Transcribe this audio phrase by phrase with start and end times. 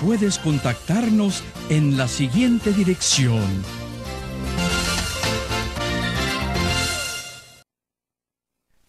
[0.00, 3.44] puedes contactarnos en la siguiente dirección.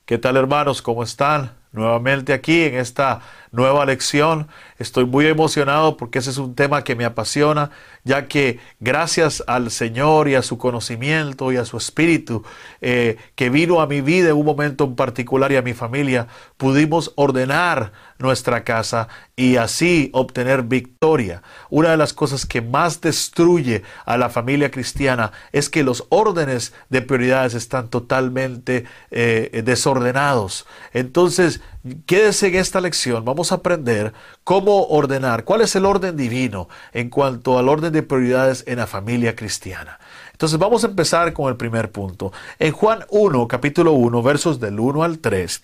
[0.06, 0.82] ¿Qué tal hermanos?
[0.82, 1.54] ¿Cómo están?
[1.72, 4.48] Nuevamente aquí en esta nueva lección.
[4.80, 7.72] Estoy muy emocionado porque ese es un tema que me apasiona,
[8.04, 12.44] ya que gracias al Señor y a su conocimiento y a su espíritu
[12.82, 16.28] eh, que vino a mi vida en un momento en particular y a mi familia,
[16.58, 21.42] pudimos ordenar nuestra casa y así obtener victoria.
[21.70, 26.74] Una de las cosas que más destruye a la familia cristiana es que los órdenes
[26.90, 30.66] de prioridades están totalmente eh, desordenados.
[30.94, 31.62] Entonces,
[32.06, 33.26] quédese en esta lección.
[33.26, 38.04] Vamos a aprender cómo ordenar, cuál es el orden divino en cuanto al orden de
[38.04, 40.00] prioridades en la familia cristiana.
[40.32, 42.34] Entonces vamos a empezar con el primer punto.
[42.60, 45.64] En Juan 1, capítulo 1, versos del 1 al 3,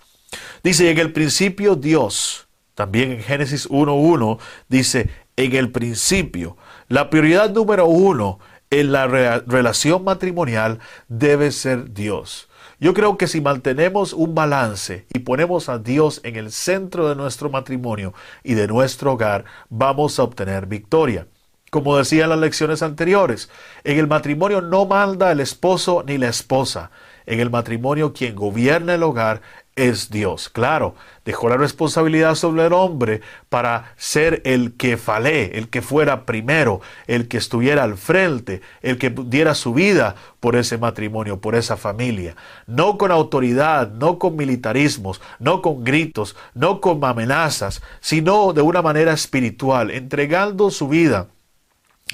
[0.63, 4.37] dice, en el principio Dios, también en Génesis 1.1,
[4.69, 6.57] dice, en el principio,
[6.89, 12.47] la prioridad número uno en la relación matrimonial debe ser Dios.
[12.79, 17.15] Yo creo que si mantenemos un balance y ponemos a Dios en el centro de
[17.15, 21.25] nuestro matrimonio y de nuestro hogar, vamos a obtener victoria.
[21.71, 23.49] Como decía en las lecciones anteriores,
[23.83, 26.91] en el matrimonio no manda el esposo ni la esposa.
[27.25, 29.41] En el matrimonio quien gobierna el hogar
[29.77, 30.49] es Dios.
[30.49, 36.25] Claro, dejó la responsabilidad sobre el hombre para ser el que falé, el que fuera
[36.25, 41.55] primero, el que estuviera al frente, el que diera su vida por ese matrimonio, por
[41.55, 42.35] esa familia.
[42.65, 48.81] No con autoridad, no con militarismos, no con gritos, no con amenazas, sino de una
[48.81, 51.27] manera espiritual, entregando su vida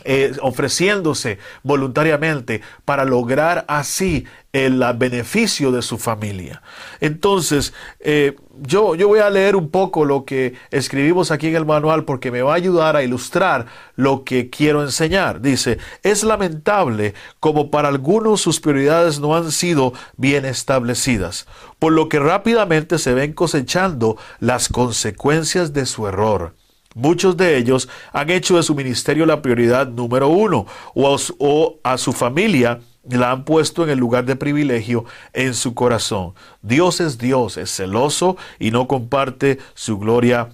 [0.06, 6.64] eh, ofreciéndose voluntariamente para lograr así el beneficio de su familia.
[7.00, 11.66] Entonces, eh, yo, yo voy a leer un poco lo que escribimos aquí en el
[11.66, 15.42] manual porque me va a ayudar a ilustrar lo que quiero enseñar.
[15.42, 22.10] Dice, es lamentable como para algunos sus prioridades no han sido bien establecidas, por lo
[22.10, 26.54] que rápidamente se ven cosechando las consecuencias de su error.
[26.94, 32.14] Muchos de ellos han hecho de su ministerio la prioridad número uno o a, su
[32.14, 36.34] familia la han puesto en el lugar de privilegio en su corazón.
[36.62, 40.50] Dios es Dios, es celoso y no comparte su gloria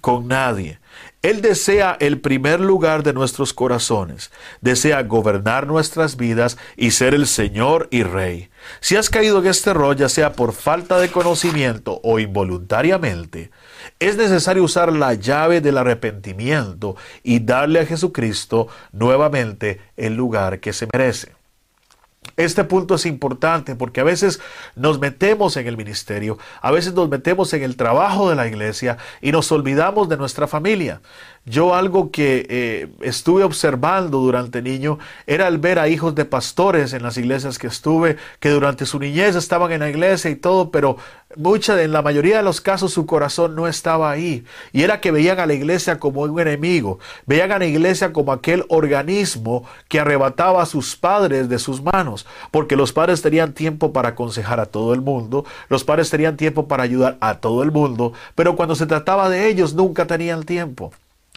[0.00, 0.78] con nadie.
[1.22, 4.30] Él desea el primer lugar de nuestros corazones,
[4.60, 8.50] desea gobernar nuestras vidas y ser el Señor y Rey.
[8.80, 13.50] Si has caído en este error, ya sea por falta de conocimiento o involuntariamente,
[13.98, 20.72] es necesario usar la llave del arrepentimiento y darle a Jesucristo nuevamente el lugar que
[20.72, 21.36] se merece.
[22.36, 24.40] Este punto es importante porque a veces
[24.74, 28.98] nos metemos en el ministerio, a veces nos metemos en el trabajo de la iglesia
[29.22, 31.00] y nos olvidamos de nuestra familia.
[31.48, 34.98] Yo algo que eh, estuve observando durante niño
[35.28, 38.98] era el ver a hijos de pastores en las iglesias que estuve, que durante su
[38.98, 40.96] niñez estaban en la iglesia y todo, pero
[41.36, 44.44] mucha, en la mayoría de los casos su corazón no estaba ahí.
[44.72, 48.32] Y era que veían a la iglesia como un enemigo, veían a la iglesia como
[48.32, 53.92] aquel organismo que arrebataba a sus padres de sus manos, porque los padres tenían tiempo
[53.92, 57.70] para aconsejar a todo el mundo, los padres tenían tiempo para ayudar a todo el
[57.70, 60.90] mundo, pero cuando se trataba de ellos nunca tenían tiempo.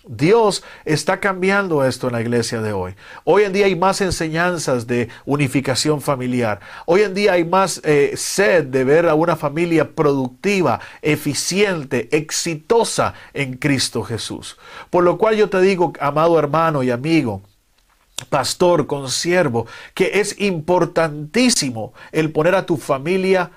[0.06, 2.96] Dios está cambiando esto en la iglesia de hoy.
[3.26, 6.62] Hoy en día hay más enseñanzas de unificación familiar.
[6.86, 13.14] Hoy en día hay más eh, sed de ver a una familia productiva, eficiente, exitosa
[13.34, 14.58] en Cristo Jesús.
[14.90, 17.42] Por lo cual yo te digo, amado hermano y amigo,
[18.30, 23.52] pastor, consiervo, que es importantísimo el poner a tu familia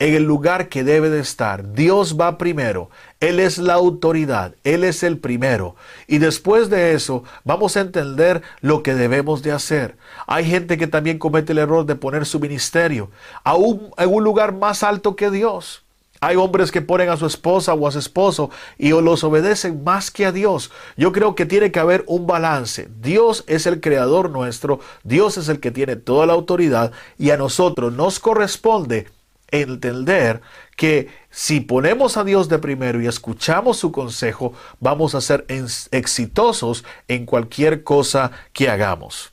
[0.00, 1.74] en el lugar que debe de estar.
[1.74, 2.90] Dios va primero.
[3.20, 4.54] Él es la autoridad.
[4.64, 5.76] Él es el primero.
[6.08, 9.96] Y después de eso vamos a entender lo que debemos de hacer.
[10.26, 13.10] Hay gente que también comete el error de poner su ministerio
[13.44, 15.82] a un, en un lugar más alto que Dios.
[16.22, 20.10] Hay hombres que ponen a su esposa o a su esposo y los obedecen más
[20.10, 20.70] que a Dios.
[20.96, 22.88] Yo creo que tiene que haber un balance.
[23.02, 27.36] Dios es el creador nuestro, Dios es el que tiene toda la autoridad y a
[27.36, 29.06] nosotros nos corresponde
[29.52, 30.40] entender
[30.76, 35.46] que si ponemos a Dios de primero y escuchamos su consejo, vamos a ser
[35.90, 39.32] exitosos en cualquier cosa que hagamos.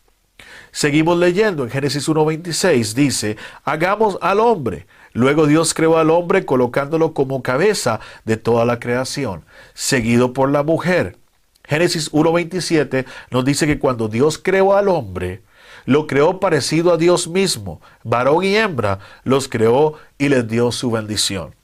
[0.72, 4.86] Seguimos leyendo en Génesis 1.26, dice, hagamos al hombre
[5.18, 10.62] Luego Dios creó al hombre colocándolo como cabeza de toda la creación, seguido por la
[10.62, 11.18] mujer.
[11.64, 15.42] Génesis 1.27 nos dice que cuando Dios creó al hombre,
[15.88, 20.92] lo creó parecido a Dios mismo, varón y hembra, los creó y les dio su
[20.92, 21.56] bendición.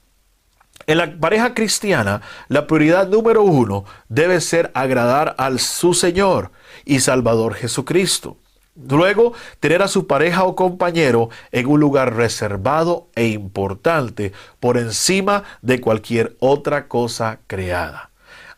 [0.86, 6.52] En la pareja cristiana, la prioridad número uno debe ser agradar al su Señor
[6.86, 8.38] y Salvador Jesucristo.
[8.74, 15.44] Luego, tener a su pareja o compañero en un lugar reservado e importante por encima
[15.60, 18.10] de cualquier otra cosa creada.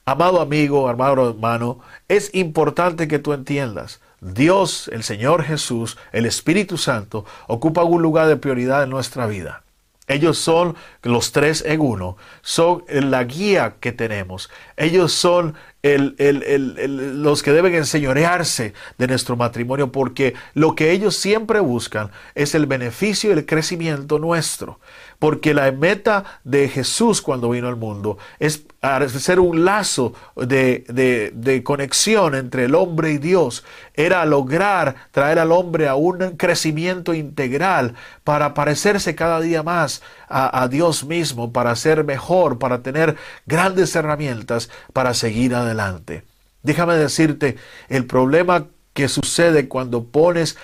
[0.04, 4.00] Amado amigo, amado hermano, es importante que tú entiendas,
[4.34, 9.62] Dios, el Señor Jesús, el Espíritu Santo, ocupa un lugar de prioridad en nuestra vida.
[10.08, 14.50] Ellos son los tres en uno, son la guía que tenemos.
[14.76, 15.54] Ellos son
[15.94, 22.66] los que deben enseñorearse de nuestro matrimonio porque lo que ellos siempre buscan es el
[22.66, 24.80] beneficio y el crecimiento nuestro.
[25.18, 28.66] Porque la meta de Jesús cuando vino al mundo es
[29.08, 30.84] ser un lazo de,
[31.32, 33.64] de, conexión entre el hombre y Dios.
[33.94, 37.94] Era lograr traer al hombre a un crecimiento integral
[38.24, 44.70] para parecerse cada día más a, Dios mismo, para ser mejor, para tener grandes herramientas
[44.92, 46.24] para seguir adelante.
[46.62, 47.56] Déjame decirte,
[47.88, 50.56] el problema que sucede cuando pones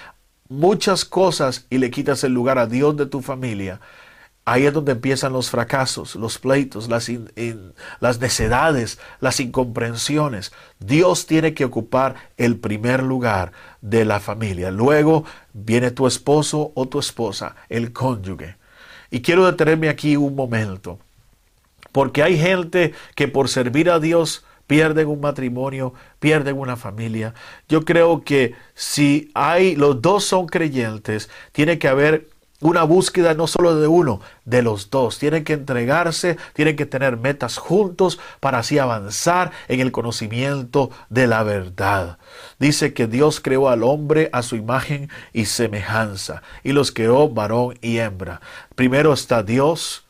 [0.48, 3.80] muchas cosas y le quitas el lugar a Dios de tu familia
[4.44, 7.08] Ahí es donde empiezan los fracasos, los pleitos, las,
[8.00, 10.52] las necedades, las incomprensiones.
[10.80, 14.72] Dios tiene que ocupar el primer lugar de la familia.
[14.72, 18.56] Luego viene tu esposo o tu esposa, el cónyuge.
[19.12, 20.98] Y quiero detenerme aquí un momento,
[21.92, 27.34] porque hay gente que por servir a Dios pierden un matrimonio, pierden una familia.
[27.68, 32.31] Yo creo que si hay los dos son creyentes, tiene que haber
[32.62, 35.18] una búsqueda no solo de uno, de los dos.
[35.18, 41.26] Tienen que entregarse, tienen que tener metas juntos para así avanzar en el conocimiento de
[41.26, 42.18] la verdad.
[42.58, 47.78] Dice que Dios creó al hombre a su imagen y semejanza y los creó varón
[47.82, 48.40] y hembra.
[48.74, 50.06] Primero está Dios,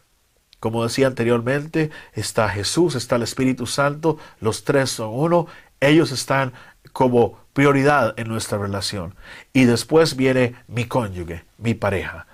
[0.61, 5.47] como decía anteriormente, está Jesús, está el Espíritu Santo, los tres son uno,
[5.81, 6.53] ellos están
[6.93, 9.15] como prioridad en nuestra relación.
[9.53, 12.27] Y después viene mi cónyuge, mi pareja.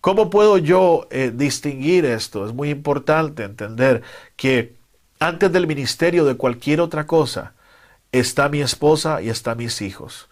[0.00, 2.46] ¿Cómo puedo yo eh, distinguir esto?
[2.46, 4.02] Es muy importante entender
[4.36, 4.76] que
[5.18, 7.52] antes del ministerio de cualquier otra cosa
[8.10, 10.29] está mi esposa y está mis hijos.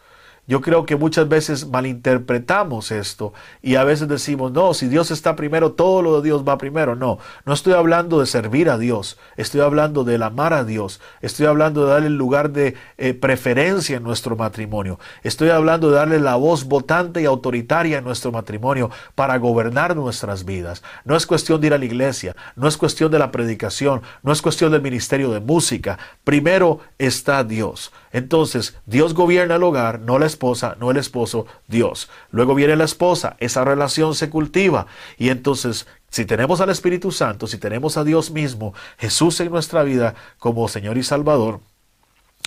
[0.49, 5.37] Yo creo que muchas veces malinterpretamos esto y a veces decimos, no, si Dios está
[5.37, 6.97] primero, todo lo de Dios va primero.
[6.97, 11.45] No, no estoy hablando de servir a Dios, estoy hablando de amar a Dios, estoy
[11.45, 16.19] hablando de darle el lugar de eh, preferencia en nuestro matrimonio, estoy hablando de darle
[16.19, 20.83] la voz votante y autoritaria en nuestro matrimonio para gobernar nuestras vidas.
[21.05, 24.33] No es cuestión de ir a la iglesia, no es cuestión de la predicación, no
[24.33, 25.99] es cuestión del ministerio de música.
[26.25, 27.93] Primero está Dios.
[28.13, 32.09] Entonces, Dios gobierna el hogar, no la esposa, no el esposo, Dios.
[32.31, 34.87] Luego viene la esposa, esa relación se cultiva.
[35.17, 39.83] Y entonces, si tenemos al Espíritu Santo, si tenemos a Dios mismo, Jesús en nuestra
[39.83, 41.61] vida como Señor y Salvador,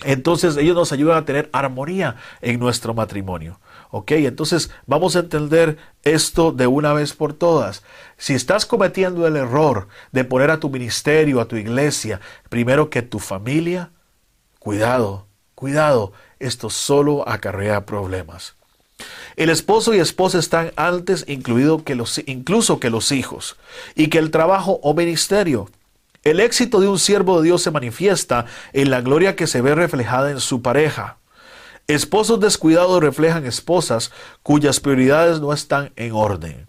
[0.04, 3.60] entonces ellos nos ayudan a tener armonía en nuestro matrimonio.
[3.90, 4.12] ¿Ok?
[4.12, 7.84] Entonces vamos a entender esto de una vez por todas.
[8.16, 13.02] Si estás cometiendo el error de poner a tu ministerio, a tu iglesia, primero que
[13.02, 13.90] tu familia,
[14.58, 15.26] cuidado,
[15.62, 18.56] Cuidado, esto solo acarrea problemas.
[19.36, 23.54] El esposo y esposa están antes incluido que los, incluso que los hijos
[23.94, 25.70] y que el trabajo o ministerio.
[26.24, 29.76] El éxito de un siervo de Dios se manifiesta en la gloria que se ve
[29.76, 31.18] reflejada en su pareja.
[31.86, 34.10] Esposos descuidados reflejan esposas
[34.42, 36.66] cuyas prioridades no están en orden.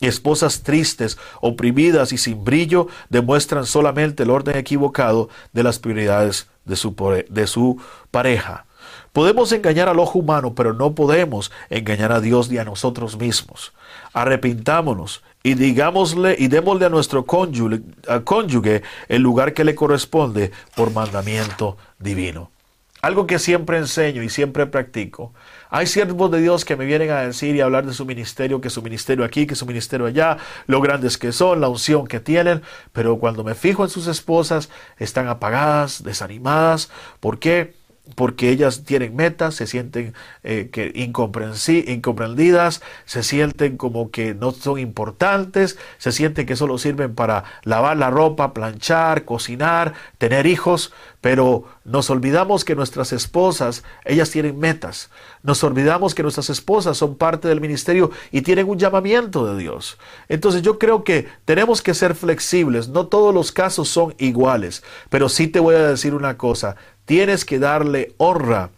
[0.00, 6.76] Esposas tristes, oprimidas y sin brillo demuestran solamente el orden equivocado de las prioridades de
[6.76, 6.94] su,
[7.28, 8.66] de su pareja.
[9.12, 13.72] Podemos engañar al ojo humano, pero no podemos engañar a Dios ni a nosotros mismos.
[14.12, 17.80] Arrepintámonos y digámosle y démosle a nuestro cónyuge,
[18.24, 22.50] cónyuge el lugar que le corresponde por mandamiento divino.
[23.00, 25.32] Algo que siempre enseño y siempre practico.
[25.70, 28.70] Hay siervos de Dios que me vienen a decir y hablar de su ministerio, que
[28.70, 32.62] su ministerio aquí, que su ministerio allá, lo grandes que son, la unción que tienen,
[32.92, 36.90] pero cuando me fijo en sus esposas, están apagadas, desanimadas.
[37.20, 37.77] ¿Por qué?
[38.14, 44.78] Porque ellas tienen metas, se sienten eh, que incomprendidas, se sienten como que no son
[44.78, 51.64] importantes, se sienten que solo sirven para lavar la ropa, planchar, cocinar, tener hijos, pero
[51.84, 55.10] nos olvidamos que nuestras esposas, ellas tienen metas,
[55.42, 59.98] nos olvidamos que nuestras esposas son parte del ministerio y tienen un llamamiento de Dios.
[60.28, 65.28] Entonces yo creo que tenemos que ser flexibles, no todos los casos son iguales, pero
[65.28, 66.76] sí te voy a decir una cosa,
[67.08, 68.68] Tienes que darle honra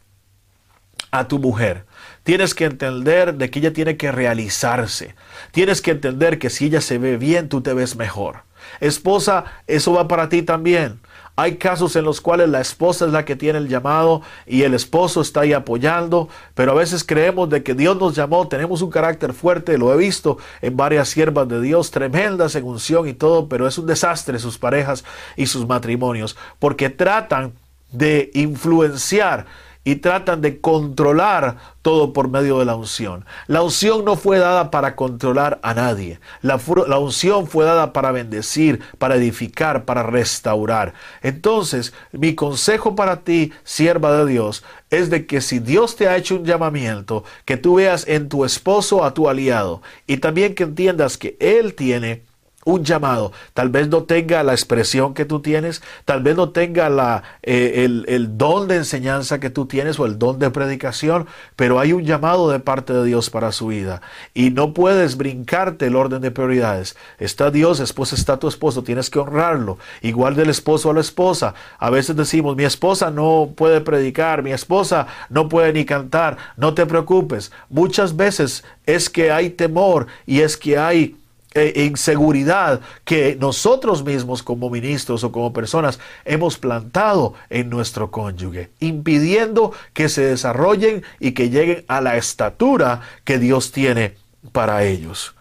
[1.10, 1.84] a tu mujer.
[2.22, 5.16] Tienes que entender de que ella tiene que realizarse.
[5.50, 8.44] Tienes que entender que si ella se ve bien, tú te ves mejor.
[8.78, 11.00] Esposa, eso va para ti también.
[11.34, 14.75] Hay casos en los cuales la esposa es la que tiene el llamado y el
[14.75, 18.90] esposo está ahí apoyando, pero a veces creemos de que Dios nos llamó, tenemos un
[18.90, 23.49] carácter fuerte, lo he visto en varias siervas de Dios, tremendas en unción y todo,
[23.49, 27.54] pero es un desastre sus parejas y sus matrimonios, porque tratan
[27.92, 29.47] de influenciar
[29.82, 33.25] y tratan de controlar todo por medio de la unción.
[33.47, 36.20] La unción no fue dada para controlar a nadie.
[36.42, 40.92] La, la, unción fue dada para bendecir, para edificar, para restaurar.
[41.23, 46.16] Entonces, mi consejo para ti, sierva de Dios, es de que si Dios te ha
[46.16, 50.64] hecho un llamamiento, que tú veas en tu esposo a tu aliado y también que
[50.64, 52.23] entiendas que Él tiene
[52.71, 53.33] un llamado.
[53.55, 57.85] Tal vez no tenga la expresión que tú tienes, tal vez no tenga la, eh,
[57.85, 61.93] el, el, don de enseñanza que tú tienes o el don de predicación, pero hay
[61.93, 64.00] un llamado de parte de Dios para su vida.
[64.35, 66.97] Y no puedes brincarte el orden de prioridades.
[67.19, 69.79] Está Dios, después está tu esposo, tienes que honrarlo.
[70.03, 71.55] Igual del esposo a la esposa.
[71.79, 76.75] A veces decimos, mi esposa no puede predicar, mi esposa no puede ni cantar, no
[76.75, 77.53] te preocupes.
[77.69, 81.17] Muchas veces es que hay temor y es que hay
[81.52, 88.71] e inseguridad que nosotros mismos como ministros o como personas hemos plantado en nuestro cónyuge,
[88.78, 94.14] impidiendo que se desarrollen y que lleguen a la estatura que Dios tiene
[94.52, 95.35] para ellos.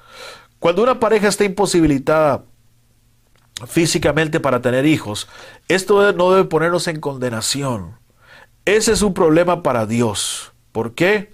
[0.58, 2.44] Cuando una pareja está imposibilitada
[3.68, 5.28] físicamente para tener hijos,
[5.68, 7.98] esto no debe ponernos en condenación.
[8.66, 10.54] Ese es un problema para Dios.
[10.72, 11.32] ¿Por qué?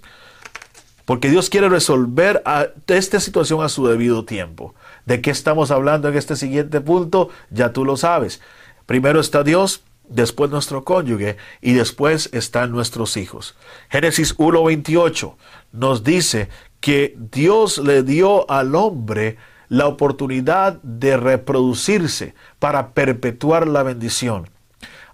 [1.05, 2.43] Porque Dios quiere resolver
[2.87, 4.73] esta situación a su debido tiempo.
[5.05, 7.29] ¿De qué estamos hablando en este siguiente punto?
[7.51, 8.41] Ya tú lo sabes.
[8.87, 13.55] Primero está Dios, después nuestro cónyuge y después están nuestros hijos.
[13.89, 15.35] Génesis 1.28
[15.71, 19.37] nos dice que Dios le dio al hombre
[19.69, 24.49] la oportunidad de reproducirse para perpetuar la bendición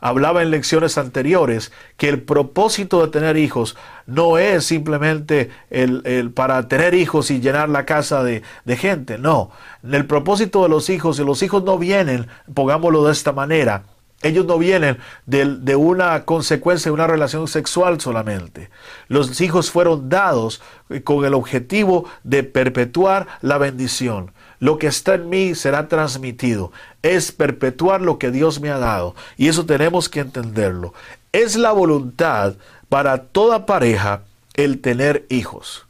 [0.01, 3.77] hablaba en lecciones anteriores que el propósito de tener hijos
[4.08, 9.51] no es simplemente el, para tener hijos y llenar la casa de, de gente, no.
[9.89, 13.84] El propósito de los hijos, y los hijos no vienen, pongámoslo de esta manera,
[14.24, 18.70] ellos no vienen de, de, una consecuencia de una relación sexual solamente.
[19.08, 20.62] Los hijos fueron dados
[21.03, 24.31] con el objetivo de perpetuar la bendición.
[24.62, 26.72] Lo que está en mí será transmitido.
[27.01, 29.15] Es perpetuar lo que Dios me ha dado.
[29.36, 30.94] Y eso tenemos que entenderlo.
[31.32, 32.53] Es la voluntad
[32.88, 34.22] para toda pareja
[34.53, 35.88] el tener hijos.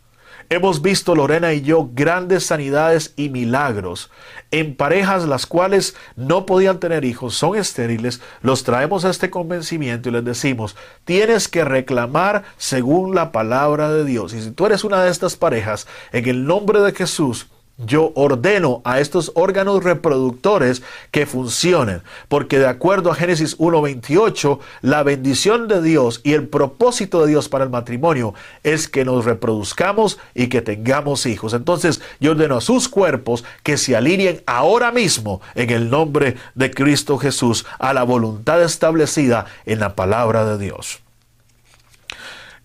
[0.49, 4.09] Hemos visto Lorena y yo grandes sanidades y milagros
[4.51, 10.07] en parejas las cuales no podían tener hijos, son estériles, los traemos a este convencimiento
[10.07, 14.33] y les decimos, tienes que reclamar según la palabra de Dios.
[14.33, 17.47] Y si tú eres una de estas parejas, en el nombre de Jesús,
[17.77, 25.03] yo ordeno a estos órganos reproductores que funcionen, porque de acuerdo a Génesis 1.28, la
[25.03, 30.19] bendición de Dios y el propósito de Dios para el matrimonio es que nos reproduzcamos
[30.35, 31.53] y que tengamos hijos.
[31.53, 36.71] Entonces yo ordeno a sus cuerpos que se alineen ahora mismo en el nombre de
[36.71, 40.99] Cristo Jesús a la voluntad establecida en la palabra de Dios.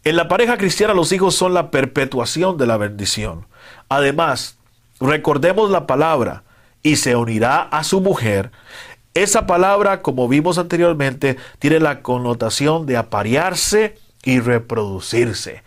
[0.04, 3.46] En la pareja cristiana los hijos son la perpetuación de la bendición.
[3.88, 4.55] Además,
[5.00, 6.42] recordemos la palabra,
[6.82, 8.52] y se unirá a su mujer,
[9.16, 15.62] esa palabra, como vimos anteriormente, tiene la connotación de aparearse y reproducirse.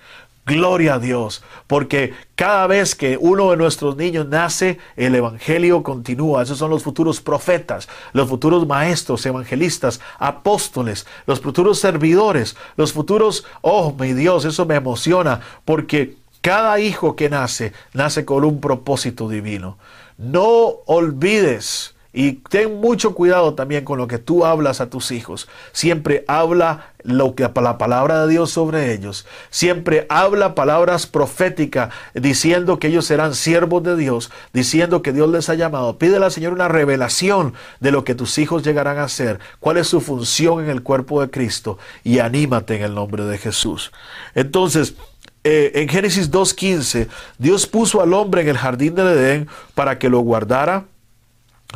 [0.46, 6.44] Gloria a Dios, porque cada vez que uno de nuestros niños nace, el Evangelio continúa.
[6.44, 13.46] Esos son los futuros profetas, los futuros maestros, evangelistas, apóstoles, los futuros servidores, los futuros,
[13.62, 19.30] oh mi Dios, eso me emociona, porque cada hijo que nace, nace con un propósito
[19.30, 19.78] divino.
[20.18, 25.48] No olvides Y ten mucho cuidado también con lo que tú hablas a tus hijos.
[25.74, 29.28] Siempre habla lo que la palabra de Dios sobre ellos.
[29.52, 35.50] Siempre habla palabras proféticas diciendo que ellos serán siervos de Dios, diciendo que Dios les
[35.50, 36.00] ha llamado.
[36.00, 39.88] Pídele al Señor una revelación de lo que tus hijos llegarán a ser, cuál es
[39.88, 43.92] su función en el cuerpo de Cristo y anímate en el nombre de Jesús.
[44.34, 44.96] Entonces,
[45.44, 50.10] eh, en Génesis 2.15, Dios puso al hombre en el jardín del Edén para que
[50.10, 50.86] lo guardara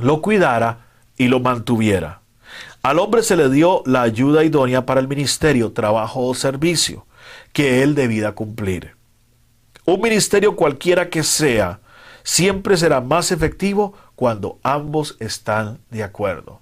[0.01, 0.85] lo cuidara
[1.17, 2.21] y lo mantuviera.
[2.81, 7.05] Al hombre se le dio la ayuda idónea para el ministerio, trabajo o servicio
[7.53, 8.95] que él debía cumplir.
[9.85, 11.79] Un ministerio cualquiera que sea,
[12.23, 16.61] siempre será más efectivo cuando ambos están de acuerdo.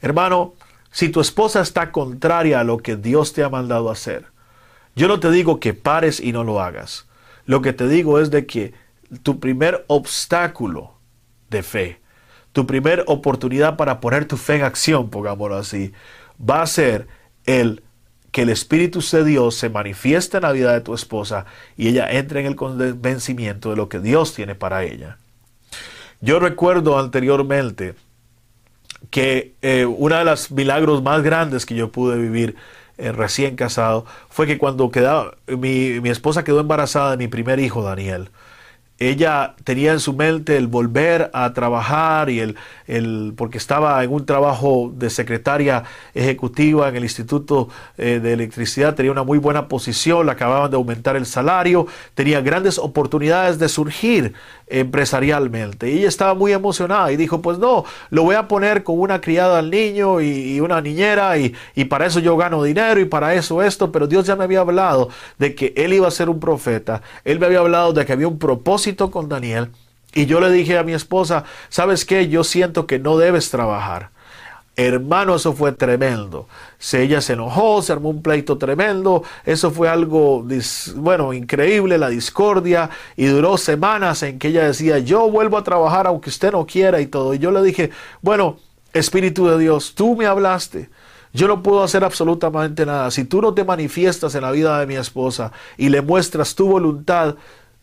[0.00, 0.54] Hermano,
[0.90, 4.26] si tu esposa está contraria a lo que Dios te ha mandado hacer,
[4.94, 7.06] yo no te digo que pares y no lo hagas.
[7.46, 8.72] Lo que te digo es de que
[9.22, 10.94] tu primer obstáculo
[11.50, 12.02] de fe
[12.52, 15.92] tu primera oportunidad para poner tu fe en acción, pongámoslo así,
[16.38, 17.08] va a ser
[17.46, 17.82] el
[18.30, 21.44] que el Espíritu de Dios se manifieste en la vida de tu esposa
[21.76, 25.18] y ella entre en el convencimiento de lo que Dios tiene para ella.
[26.20, 27.94] Yo recuerdo anteriormente
[29.10, 32.56] que eh, uno de los milagros más grandes que yo pude vivir
[33.02, 37.60] eh, recién casado fue que cuando quedaba, mi, mi esposa quedó embarazada de mi primer
[37.60, 38.30] hijo, Daniel
[39.08, 42.56] ella tenía en su mente el volver a trabajar y el,
[42.86, 47.68] el porque estaba en un trabajo de secretaria ejecutiva en el Instituto
[47.98, 52.40] eh, de Electricidad, tenía una muy buena posición, le acababan de aumentar el salario, tenía
[52.40, 54.34] grandes oportunidades de surgir
[54.66, 55.90] empresarialmente.
[55.90, 59.20] Y ella estaba muy emocionada y dijo, pues no, lo voy a poner con una
[59.20, 63.34] criada al niño y, una niñera y, y, para eso yo gano dinero y para
[63.34, 66.38] eso esto, pero Dios ya me había hablado de que él iba a ser un
[66.38, 69.70] profeta, él me había hablado de que había un propósito con Daniel
[70.14, 72.28] y yo le dije a mi esposa, ¿sabes qué?
[72.28, 74.10] Yo siento que no debes trabajar.
[74.74, 76.48] Hermano, eso fue tremendo.
[76.92, 79.22] Ella se enojó, se armó un pleito tremendo.
[79.44, 80.46] Eso fue algo,
[80.96, 82.90] bueno, increíble, la discordia.
[83.16, 87.00] Y duró semanas en que ella decía, yo vuelvo a trabajar aunque usted no quiera
[87.00, 87.34] y todo.
[87.34, 88.58] Y yo le dije, bueno,
[88.92, 90.90] Espíritu de Dios, tú me hablaste.
[91.34, 93.10] Yo no puedo hacer absolutamente nada.
[93.10, 96.68] Si tú no te manifiestas en la vida de mi esposa y le muestras tu
[96.68, 97.36] voluntad,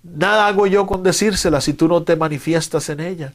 [0.03, 3.33] nada hago yo con decírsela si tú no te manifiestas en ella.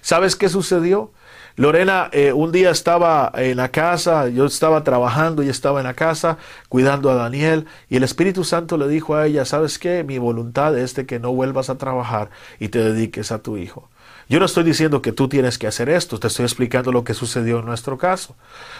[0.00, 1.12] ¿Sabes qué sucedió?
[1.56, 5.94] Lorena eh, un día estaba en la casa, yo estaba trabajando y estaba en la
[5.94, 10.02] casa cuidando a Daniel y el Espíritu Santo le dijo a ella, ¿sabes qué?
[10.02, 13.90] Mi voluntad es de que no vuelvas a trabajar y te dediques a tu hijo.
[14.32, 17.12] Yo no estoy diciendo que tú tienes que hacer esto, te estoy explicando lo que
[17.12, 18.34] sucedió en nuestro caso.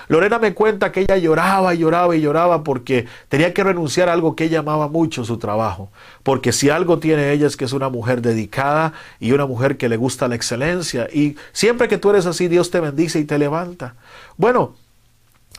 [0.09, 4.15] Lorena me cuenta que ella lloraba y lloraba y lloraba porque tenía que renunciar a
[4.15, 5.91] algo que ella amaba mucho, su trabajo.
[6.23, 9.91] Porque si algo tiene ella es que es una mujer dedicada y una mujer que
[9.91, 11.07] le gusta la excelencia.
[11.13, 13.97] Y siempre que tú eres así, Dios te bendice y te levanta.
[14.39, 14.75] Bueno,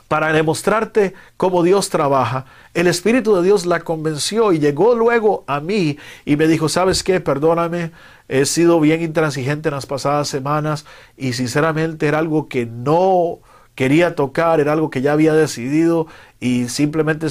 [0.08, 5.60] para demostrarte cómo Dios trabaja, el Espíritu de Dios la convenció y llegó luego a
[5.60, 7.20] mí y me dijo, ¿sabes qué?
[7.20, 7.92] Perdóname,
[8.28, 10.86] He sido bien intransigente en las pasadas semanas
[11.18, 13.40] y sinceramente era algo que no
[13.76, 16.08] quería tocar, era algo que ya había decidido
[16.40, 17.28] y simplemente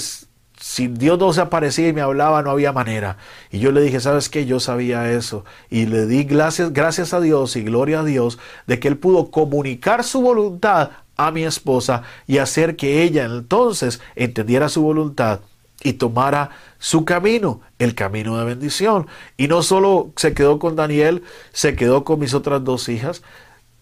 [0.62, 3.16] si Dios no se aparecía y me hablaba no había manera.
[3.50, 4.46] Y yo le dije, ¿sabes qué?
[4.46, 5.44] Yo sabía eso.
[5.70, 9.30] Y le di gracias, gracias a Dios y gloria a Dios de que Él pudo
[9.30, 15.40] comunicar su voluntad a mi esposa y hacer que ella entonces entendiera su voluntad
[15.82, 16.50] y tomara
[16.82, 19.06] su camino, el camino de bendición.
[19.36, 23.22] Y no solo se quedó con Daniel, se quedó con mis otras dos hijas.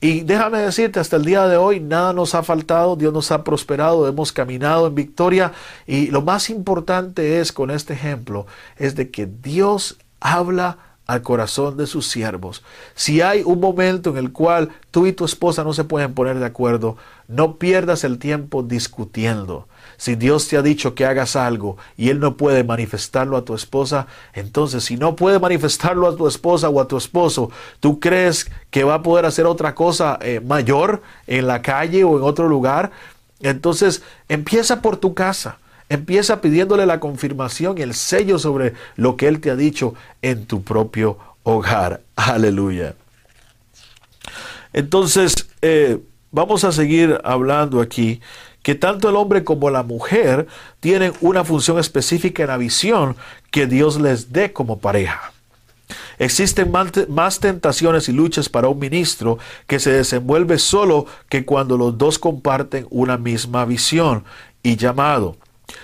[0.02, 3.42] Y déjame decirte, hasta el día de hoy nada nos ha faltado, Dios nos ha
[3.42, 5.52] prosperado, hemos caminado en victoria.
[5.86, 11.78] Y lo más importante es con este ejemplo, es de que Dios habla al corazón
[11.78, 12.62] de sus siervos.
[12.94, 16.38] Si hay un momento en el cual tú y tu esposa no se pueden poner
[16.38, 19.68] de acuerdo, no pierdas el tiempo discutiendo.
[20.00, 23.54] Si Dios te ha dicho que hagas algo y Él no puede manifestarlo a tu
[23.54, 28.50] esposa, entonces si no puede manifestarlo a tu esposa o a tu esposo, ¿tú crees
[28.70, 32.48] que va a poder hacer otra cosa eh, mayor en la calle o en otro
[32.48, 32.92] lugar?
[33.40, 35.58] Entonces empieza por tu casa.
[35.90, 40.46] Empieza pidiéndole la confirmación y el sello sobre lo que Él te ha dicho en
[40.46, 42.00] tu propio hogar.
[42.16, 42.94] Aleluya.
[44.72, 45.98] Entonces, eh,
[46.30, 48.22] vamos a seguir hablando aquí
[48.62, 50.46] que tanto el hombre como la mujer
[50.80, 53.16] tienen una función específica en la visión
[53.50, 55.32] que Dios les dé como pareja.
[56.18, 56.70] Existen
[57.08, 62.18] más tentaciones y luchas para un ministro que se desenvuelve solo que cuando los dos
[62.18, 64.24] comparten una misma visión
[64.62, 65.36] y llamado.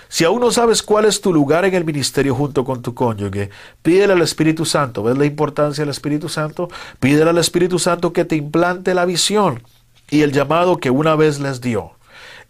[0.09, 3.49] Si aún no sabes cuál es tu lugar en el ministerio junto con tu cónyuge,
[3.81, 5.03] pídele al Espíritu Santo.
[5.03, 6.69] ¿Ves la importancia del Espíritu Santo?
[6.99, 9.63] Pídele al Espíritu Santo que te implante la visión
[10.09, 11.91] y el llamado que una vez les dio.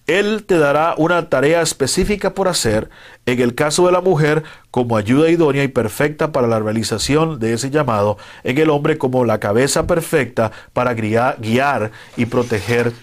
[0.07, 2.89] Él te dará una tarea específica por hacer,
[3.25, 7.51] en el caso de la mujer, como ayuda idónea y perfecta para la realización de
[7.53, 12.93] ese llamado, en el hombre como la cabeza perfecta para guiar y proteger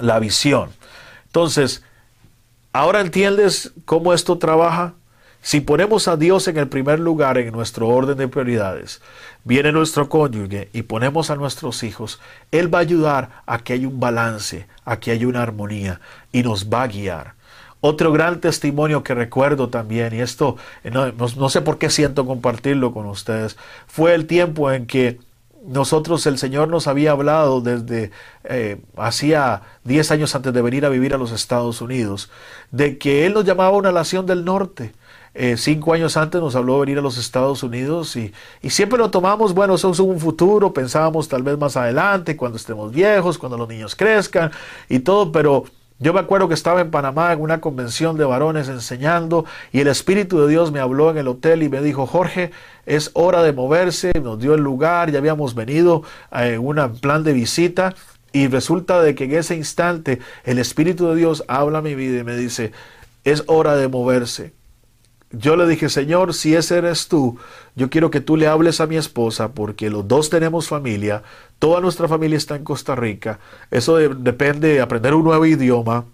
[0.00, 0.70] la visión.
[1.26, 1.84] Entonces,
[2.72, 4.94] ¿ahora entiendes cómo esto trabaja?
[5.40, 9.00] Si ponemos a Dios en el primer lugar en nuestro orden de prioridades,
[9.44, 12.20] viene nuestro cónyuge y ponemos a nuestros hijos,
[12.50, 16.00] Él va a ayudar a que haya un balance, a que haya una armonía
[16.32, 17.38] y nos va a guiar.
[17.80, 23.06] Otro gran testimonio que recuerdo también, y esto no, sé por qué siento compartirlo con
[23.06, 25.20] ustedes, fue el tiempo en que
[25.64, 28.10] nosotros, el Señor nos había hablado desde
[28.44, 32.30] eh, hacía 10 años antes de venir a vivir a los Estados Unidos,
[32.72, 34.92] de que Él nos llamaba una nación del norte,
[35.40, 38.32] eh, cinco años antes nos habló de venir a los Estados Unidos y,
[38.68, 42.90] siempre lo tomamos, bueno, eso es un futuro, pensábamos tal vez más adelante, cuando estemos
[42.90, 44.50] viejos, cuando los niños crezcan
[44.88, 45.62] y todo, pero
[46.00, 49.86] yo me acuerdo que estaba en Panamá en una convención de varones enseñando y el
[49.86, 52.50] Espíritu de Dios me habló en el hotel y me dijo, Jorge,
[52.84, 57.32] es hora de moverse, nos dio el lugar, ya habíamos venido en un plan de
[57.32, 57.94] visita
[58.32, 62.18] y resulta de que en ese instante el Espíritu de Dios habla a mi vida
[62.18, 62.72] y me dice,
[63.22, 64.57] es hora de moverse
[65.30, 67.38] yo le dije, Señor, si ese eres tú,
[67.74, 71.22] yo quiero que tú le hables a mi esposa porque los dos tenemos familia,
[71.58, 73.38] toda nuestra familia está en Costa Rica,
[73.70, 76.06] eso depende de aprender un nuevo idioma,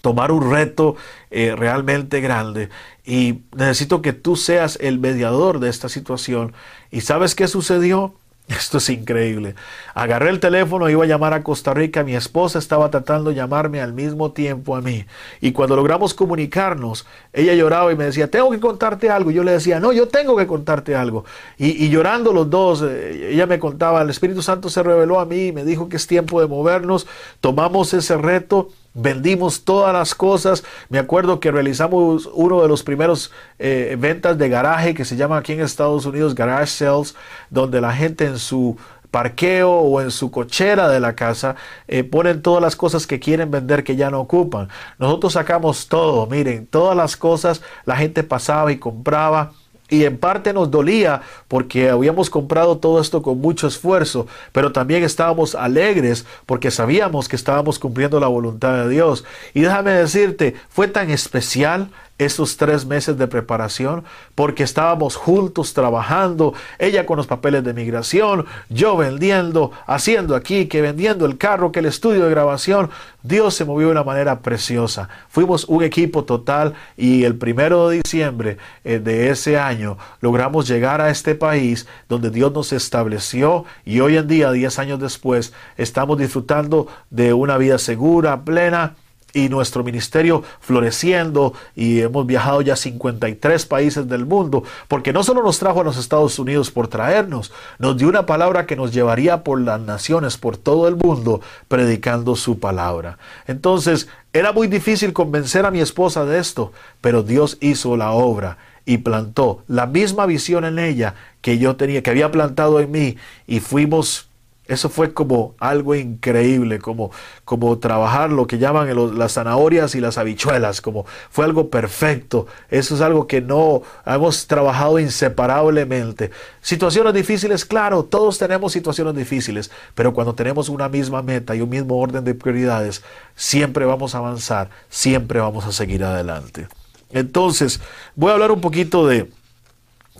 [0.00, 0.96] tomar un reto
[1.30, 2.68] eh, realmente grande
[3.04, 6.52] y necesito que tú seas el mediador de esta situación.
[6.90, 8.14] ¿Y sabes qué sucedió?
[8.48, 9.54] Esto es increíble.
[9.94, 13.82] Agarré el teléfono, iba a llamar a Costa Rica, mi esposa estaba tratando de llamarme
[13.82, 15.04] al mismo tiempo a mí.
[15.42, 19.30] Y cuando logramos comunicarnos, ella lloraba y me decía, tengo que contarte algo.
[19.30, 21.26] Yo le decía, no, yo tengo que contarte algo.
[21.58, 25.48] Y, llorando los dos, eh, ella me contaba, el Espíritu Santo se reveló a mí
[25.48, 27.06] y me dijo que es tiempo de movernos.
[27.42, 30.64] Tomamos ese reto Vendimos todas las cosas.
[30.88, 35.36] Me acuerdo que realizamos uno de los primeros eh, ventas de garaje que se llama
[35.38, 37.14] aquí en Estados Unidos Garage Sales,
[37.50, 38.76] donde la gente en su
[39.10, 43.50] parqueo o en su cochera de la casa eh, ponen todas las cosas que quieren
[43.50, 44.68] vender que ya no ocupan.
[44.98, 49.52] Nosotros sacamos todo, miren, todas las cosas, la gente pasaba y compraba
[49.88, 55.02] y en parte nos dolía porque habíamos comprado todo esto con mucho esfuerzo, pero también
[55.02, 59.24] estábamos alegres porque sabíamos que estábamos cumpliendo la voluntad de Dios.
[59.54, 64.04] Y déjame decirte, fue tan especial esos tres meses de preparación
[64.34, 70.82] porque estábamos juntos trabajando, ella con los papeles de migración, yo vendiendo, haciendo aquí, que
[70.82, 72.90] vendiendo el carro, que el estudio de grabación.
[73.22, 75.08] Dios se movió de una manera preciosa.
[75.28, 81.00] Fuimos un equipo total y el primero de diciembre eh, de ese año logramos llegar
[81.00, 86.18] a este país donde Dios nos estableció y hoy en día, diez años después, estamos
[86.18, 88.94] disfrutando de una vida segura, plena
[89.38, 95.22] y nuestro ministerio floreciendo y hemos viajado ya a 53 países del mundo, porque no
[95.22, 98.92] solo nos trajo a los Estados Unidos por traernos, nos dio una palabra que nos
[98.92, 103.18] llevaría por las naciones, por todo el mundo, predicando su palabra.
[103.46, 108.58] Entonces, era muy difícil convencer a mi esposa de esto, pero Dios hizo la obra
[108.84, 113.16] y plantó la misma visión en ella que yo tenía, que había plantado en mí,
[113.46, 114.27] y fuimos
[114.68, 117.10] eso fue como algo increíble, como,
[117.46, 122.46] como trabajar lo que llaman las zanahorias y las habichuelas, como fue algo perfecto.
[122.70, 126.30] Eso es algo que no hemos trabajado inseparablemente.
[126.60, 131.70] Situaciones difíciles, claro, todos tenemos situaciones difíciles, pero cuando tenemos una misma meta y un
[131.70, 133.02] mismo orden de prioridades,
[133.34, 136.68] siempre vamos a avanzar, siempre vamos a seguir adelante.
[137.10, 137.80] Entonces,
[138.14, 139.30] voy a hablar un poquito de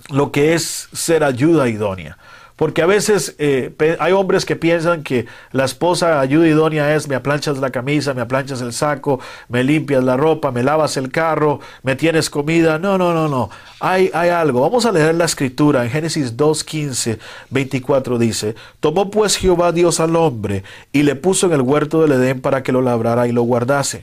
[0.08, 2.16] lo que es ser ayuda idónea.
[2.58, 7.14] Porque a veces eh, hay hombres que piensan que la esposa ayuda idónea es me
[7.14, 11.60] aplanchas la camisa, me aplanchas el saco, me limpias la ropa, me lavas el carro,
[11.84, 12.80] me tienes comida.
[12.80, 13.48] No, no, no, no.
[13.78, 14.60] Hay, hay algo.
[14.60, 15.84] Vamos a leer la escritura.
[15.84, 21.46] En Génesis 2, 15, 24 dice, tomó pues Jehová Dios al hombre y le puso
[21.46, 24.02] en el huerto del Edén para que lo labrara y lo guardase.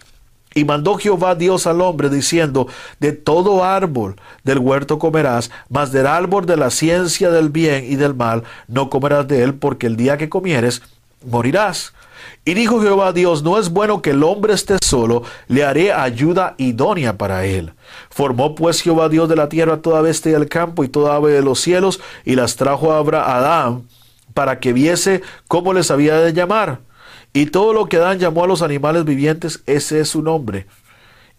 [0.58, 2.68] Y mandó Jehová Dios al hombre diciendo,
[3.02, 4.15] de todo árbol
[4.46, 8.89] del huerto comerás, mas del árbol de la ciencia del bien y del mal no
[8.89, 10.82] comerás de él, porque el día que comieres
[11.26, 11.94] morirás.
[12.46, 16.56] Y dijo Jehová Dios, no es bueno que el hombre esté solo, le haré ayuda
[16.58, 17.74] idónea para él.
[18.10, 21.41] Formó pues Jehová Dios de la tierra toda bestia del campo y toda ave de
[21.41, 23.84] los cielos, y las trajo a Adán
[24.34, 26.80] para que viese cómo les había de llamar.
[27.36, 30.67] Y todo lo que Adán llamó a los animales vivientes, ese es su nombre.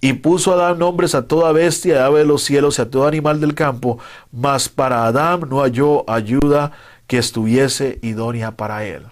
[0.02, 3.40] Y puso Adán nombres a toda bestia, ave de los cielos y a todo animal
[3.40, 3.98] del campo,
[4.30, 6.72] mas para Adán no halló ayuda
[7.06, 9.04] que estuviese idónea para él.
[9.06, 9.11] O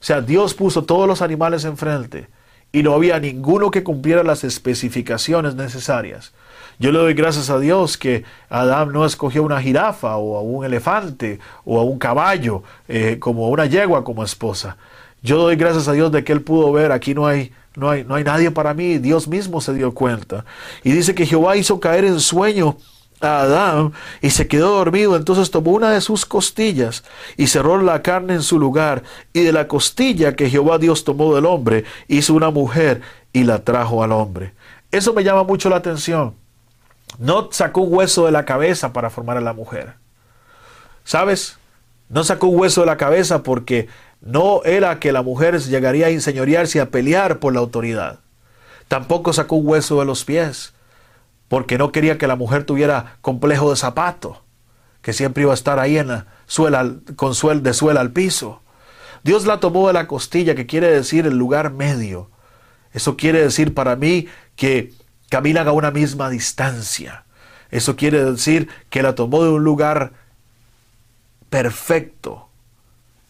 [0.00, 2.26] sea, Dios puso todos los animales enfrente
[2.72, 6.32] y no había ninguno que cumpliera las especificaciones necesarias.
[6.80, 10.64] Yo le doy gracias a Dios que Adán no escogió una jirafa o a un
[10.64, 14.76] elefante o a un caballo eh, como una yegua como esposa.
[15.24, 18.04] Yo doy gracias a Dios de que él pudo ver, aquí no hay, no hay,
[18.04, 20.44] no hay nadie para mí, Dios mismo se dio cuenta.
[20.82, 22.76] Y dice que Jehová hizo caer en sueño
[23.22, 25.16] a Adán y se quedó dormido.
[25.16, 27.04] Entonces tomó una de sus costillas
[27.38, 29.02] y cerró la carne en su lugar.
[29.32, 33.00] Y de la costilla que Jehová Dios tomó del hombre, hizo una mujer
[33.32, 34.52] y la trajo al hombre.
[34.90, 36.34] Eso me llama mucho la atención.
[37.18, 39.94] No sacó un hueso de la cabeza para formar a la mujer.
[41.02, 41.56] ¿Sabes?
[42.08, 43.88] No sacó un hueso de la cabeza porque
[44.20, 48.20] no era que la mujer llegaría a enseñorearse y a pelear por la autoridad.
[48.88, 50.74] Tampoco sacó un hueso de los pies
[51.48, 54.42] porque no quería que la mujer tuviera complejo de zapato,
[55.02, 58.62] que siempre iba a estar ahí en la suela, con suel, de suela al piso.
[59.22, 62.30] Dios la tomó de la costilla, que quiere decir el lugar medio.
[62.92, 64.92] Eso quiere decir para mí que
[65.30, 67.24] caminan a una misma distancia.
[67.70, 70.12] Eso quiere decir que la tomó de un lugar
[71.54, 72.48] perfecto.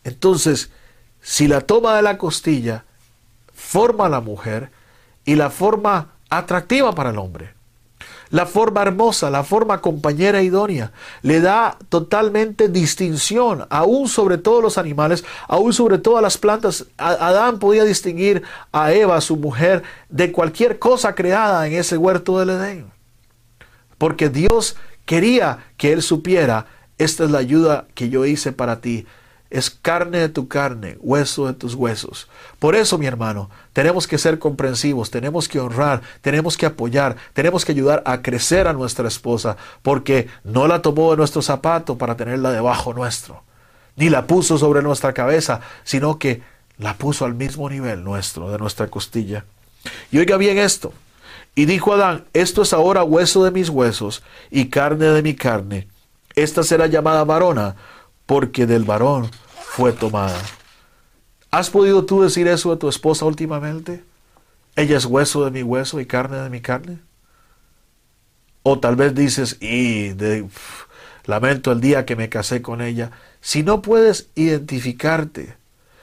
[0.03, 0.71] Entonces,
[1.21, 2.87] si la toma de la costilla,
[3.53, 4.71] forma a la mujer
[5.27, 7.53] y la forma atractiva para el hombre
[8.31, 10.91] la forma hermosa, la forma compañera idónea.
[11.23, 16.87] Le da totalmente distinción, aún sobre todos los animales, aún sobre todas las plantas.
[16.97, 22.51] Adán podía distinguir a Eva, su mujer, de cualquier cosa creada en ese huerto del
[22.51, 22.91] Edén.
[23.99, 26.67] Porque Dios quería que él supiera,
[26.99, 29.07] esta es la ayuda que yo hice para ti
[29.55, 32.27] es carne de tu carne, hueso de tus huesos.
[32.59, 37.65] Por eso, mi hermano, tenemos que ser comprensivos, tenemos que honrar, tenemos que apoyar, tenemos
[37.65, 42.17] que ayudar a crecer a nuestra esposa, porque no la tomó de nuestro zapato para
[42.17, 43.45] tenerla debajo nuestro,
[43.95, 46.43] ni la puso sobre nuestra cabeza, sino que
[46.79, 49.45] la puso al mismo nivel nuestro, de nuestra costilla.
[50.11, 50.93] Y oiga bien esto.
[51.55, 55.87] Y dijo Adán, esto es ahora hueso de mis huesos y carne de mi carne.
[56.35, 57.77] Esta será llamada varona,
[58.27, 60.41] porque del varón fue tomada.
[61.51, 64.03] ¿Has podido tú decir eso a tu esposa últimamente?
[64.77, 66.99] Ella es hueso de mi hueso y carne de mi carne.
[68.65, 70.11] O tal vez dices, y
[71.27, 73.13] lamento el día que me casé con ella.
[73.41, 75.57] Si no puedes identificarte,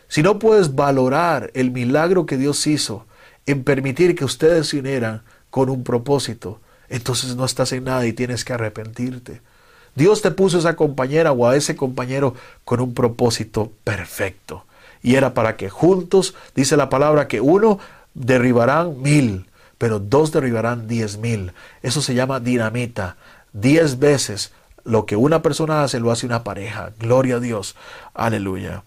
[0.08, 3.06] si no puedes valorar el milagro que Dios hizo
[3.46, 8.14] en permitir que ustedes se unieran con un propósito, entonces no estás en nada y
[8.14, 9.42] tienes que arrepentirte.
[9.96, 14.66] Dios te puso a esa compañera o a ese compañero con un propósito perfecto.
[15.04, 17.80] Y era para que juntos, dice la palabra, que uno
[18.14, 21.54] derribarán mil, pero dos derribarán diez mil.
[21.82, 23.18] Eso se llama dinamita.
[23.52, 26.92] Diez veces lo que una persona hace lo hace una pareja.
[27.00, 27.76] Gloria a Dios.
[28.14, 28.84] Aleluya.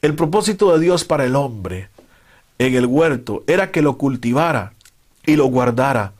[0.00, 1.88] El propósito de Dios para el hombre
[2.58, 4.72] en el huerto era que lo cultivara
[5.26, 6.12] y lo guardara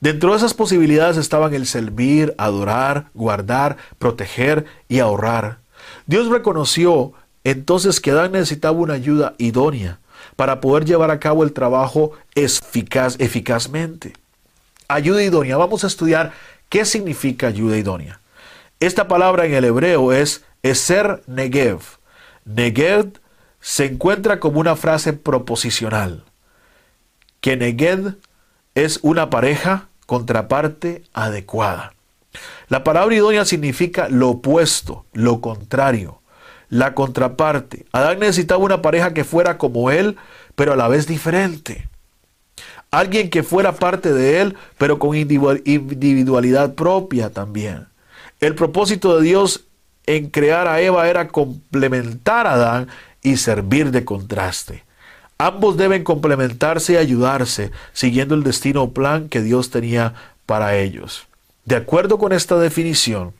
[0.00, 5.58] Dentro de esas posibilidades estaban el servir, adorar, guardar, proteger y ahorrar.
[6.06, 7.12] Dios reconoció
[7.44, 10.00] entonces que Adán necesitaba una ayuda idónea
[10.34, 14.12] para poder llevar a cabo el trabajo eficaz, eficazmente.
[14.88, 15.56] Ayuda idónea.
[15.56, 16.32] Vamos a estudiar
[16.68, 18.20] qué significa ayuda idónea.
[18.80, 21.80] Esta palabra en el hebreo es ser negev.
[22.44, 23.12] Negev
[23.60, 26.24] se encuentra como una frase proposicional.
[27.40, 28.14] Que neged
[28.76, 31.94] es una pareja contraparte adecuada.
[32.68, 36.20] La palabra idónea significa lo opuesto, lo contrario,
[36.68, 37.86] la contraparte.
[37.90, 40.16] Adán necesitaba una pareja que fuera como él,
[40.54, 41.88] pero a la vez diferente.
[42.90, 47.86] Alguien que fuera parte de él, pero con individualidad propia también.
[48.40, 49.64] El propósito de Dios
[50.04, 52.88] en crear a Eva era complementar a Adán
[53.22, 54.85] y servir de contraste.
[55.38, 60.14] Ambos deben complementarse y ayudarse, siguiendo el destino o plan que Dios tenía
[60.46, 61.26] para ellos.
[61.66, 63.34] De acuerdo con esta definición,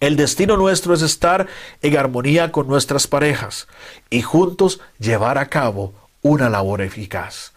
[0.00, 1.46] el destino nuestro es estar
[1.80, 3.68] en armonía con nuestras parejas
[4.10, 7.52] y juntos llevar a cabo una labor eficaz.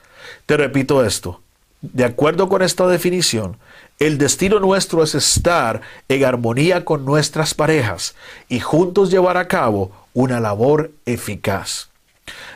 [0.45, 1.41] Te repito esto,
[1.81, 3.57] de acuerdo con esta definición,
[3.99, 8.15] el destino nuestro es estar en armonía con nuestras parejas
[8.47, 11.89] y juntos llevar a cabo una labor eficaz.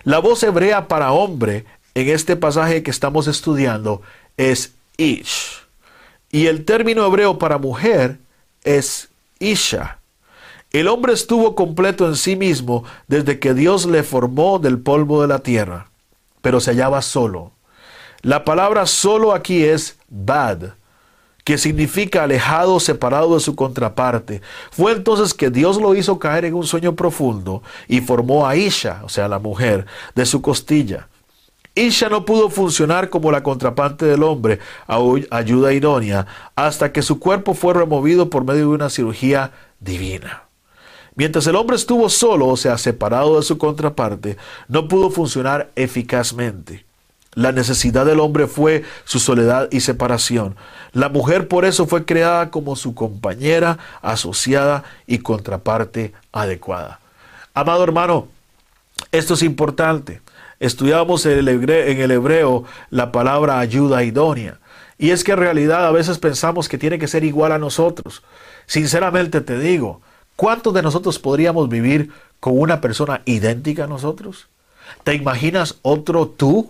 [0.04, 4.02] La voz hebrea para hombre en este pasaje que estamos estudiando
[4.38, 5.62] es ish.
[6.32, 8.20] Y el término hebreo para mujer
[8.64, 10.00] es isha.
[10.72, 15.28] El hombre estuvo completo en sí mismo desde que Dios le formó del polvo de
[15.28, 15.90] la tierra,
[16.42, 17.52] pero se hallaba solo.
[18.22, 20.74] La palabra solo aquí es bad,
[21.50, 24.40] que significa alejado, separado de su contraparte.
[24.70, 29.02] Fue entonces que Dios lo hizo caer en un sueño profundo y formó a Isha,
[29.04, 31.08] o sea, la mujer, de su costilla.
[31.74, 34.60] Isha no pudo funcionar como la contraparte del hombre,
[35.32, 40.44] ayuda idónea, hasta que su cuerpo fue removido por medio de una cirugía divina.
[41.16, 46.86] Mientras el hombre estuvo solo, o sea, separado de su contraparte, no pudo funcionar eficazmente.
[47.36, 50.56] La necesidad del hombre fue su soledad y separación.
[50.94, 57.00] La mujer por eso fue creada como su compañera, asociada y contraparte adecuada.
[57.54, 58.28] Amado hermano,
[59.12, 60.22] esto es importante.
[60.60, 64.60] Estudiamos en el, hebreo, en el hebreo la palabra ayuda idónea.
[64.98, 68.24] Y es que en realidad a veces pensamos que tiene que ser igual a nosotros.
[68.66, 70.02] Sinceramente te digo,
[70.36, 74.48] ¿cuántos de nosotros podríamos vivir con una persona idéntica a nosotros?
[75.04, 76.70] ¿Te imaginas otro tú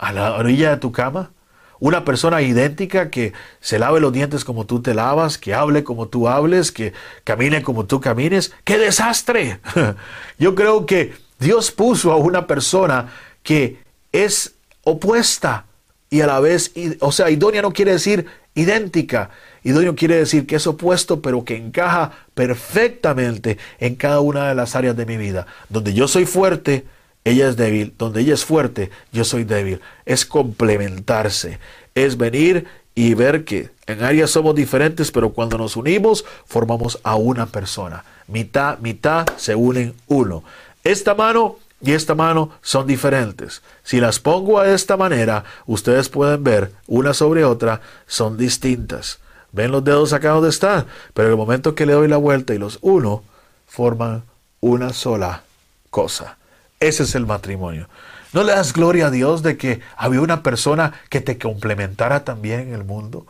[0.00, 1.30] a la orilla de tu cama?
[1.78, 6.08] Una persona idéntica que se lave los dientes como tú te lavas, que hable como
[6.08, 6.92] tú hables, que
[7.24, 8.52] camine como tú camines.
[8.64, 9.60] ¡Qué desastre!
[10.38, 13.08] Yo creo que Dios puso a una persona
[13.42, 13.78] que
[14.12, 15.66] es opuesta
[16.10, 19.30] y a la vez, o sea, idónea no quiere decir idéntica.
[19.62, 24.74] Idóneo quiere decir que es opuesto, pero que encaja perfectamente en cada una de las
[24.74, 25.46] áreas de mi vida.
[25.68, 26.84] Donde yo soy fuerte,
[27.24, 29.80] ella es débil, donde ella es fuerte, yo soy débil.
[30.06, 31.58] Es complementarse,
[31.94, 37.16] es venir y ver que en áreas somos diferentes, pero cuando nos unimos formamos a
[37.16, 38.04] una persona.
[38.26, 40.44] Mitad, mitad se unen uno.
[40.82, 43.62] Esta mano y esta mano son diferentes.
[43.82, 49.18] Si las pongo a esta manera, ustedes pueden ver una sobre otra, son distintas.
[49.52, 52.54] Ven los dedos acá donde están, pero en el momento que le doy la vuelta
[52.54, 53.24] y los uno,
[53.66, 54.24] forman
[54.60, 55.42] una sola
[55.90, 56.38] cosa.
[56.80, 57.88] Ese es el matrimonio.
[58.32, 62.60] ¿No le das gloria a Dios de que había una persona que te complementara también
[62.60, 63.26] en el mundo?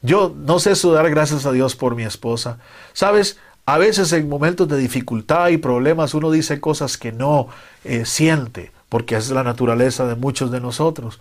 [0.00, 2.58] Yo no sé eso dar gracias a Dios por mi esposa.
[2.92, 7.48] Sabes, a veces en momentos de dificultad y problemas uno dice cosas que no
[7.84, 11.20] eh, siente, porque es la naturaleza de muchos de nosotros.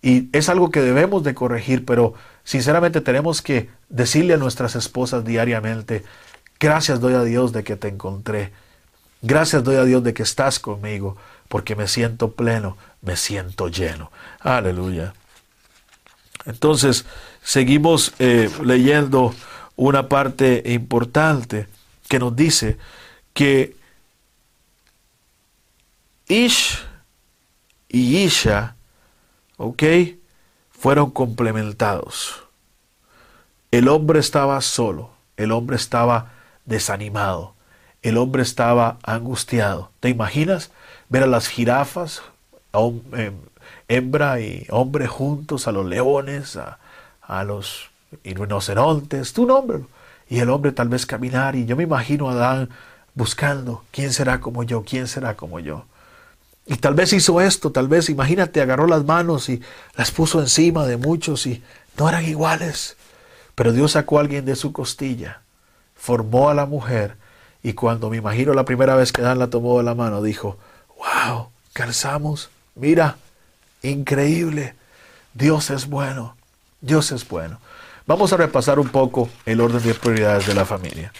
[0.00, 5.24] Y es algo que debemos de corregir, pero sinceramente tenemos que decirle a nuestras esposas
[5.24, 6.04] diariamente,
[6.58, 8.50] gracias doy a Dios de que te encontré.
[9.22, 11.16] Gracias doy a Dios de que estás conmigo,
[11.48, 14.10] porque me siento pleno, me siento lleno.
[14.40, 15.14] Aleluya.
[16.44, 17.04] Entonces,
[17.42, 19.34] seguimos eh, leyendo
[19.76, 21.68] una parte importante
[22.08, 22.78] que nos dice
[23.32, 23.76] que
[26.28, 26.78] Ish
[27.88, 28.74] y Isha,
[29.56, 29.82] ¿ok?
[30.70, 32.42] Fueron complementados.
[33.70, 36.32] El hombre estaba solo, el hombre estaba
[36.64, 37.54] desanimado,
[38.02, 39.90] el hombre estaba angustiado.
[40.00, 40.70] ¿Te imaginas
[41.08, 42.22] ver a las jirafas,
[43.12, 43.34] em,
[43.88, 46.78] hembra y hombre juntos, a los leones, a,
[47.44, 47.90] los
[48.24, 49.80] rinocerontes, tu nombre?
[50.28, 52.70] Y el hombre tal vez caminar y yo me imagino a Adán
[53.14, 54.82] buscando, ¿quién será como yo?
[54.82, 55.84] ¿quién será como yo?
[56.66, 59.60] Y tal vez hizo esto, tal vez, imagínate, agarró las manos y
[59.96, 61.62] las puso encima de muchos y
[61.98, 62.96] no eran iguales.
[63.54, 65.42] Pero Dios sacó a alguien de su costilla,
[65.94, 67.16] formó a la mujer
[67.62, 70.58] y cuando me imagino la primera vez que Dan la tomó de la mano, dijo,
[70.98, 73.16] wow, calzamos, mira,
[73.82, 74.74] increíble,
[75.34, 76.36] Dios es bueno,
[76.80, 77.58] Dios es bueno.
[78.06, 81.12] Vamos a repasar un poco el orden de prioridades de la familia.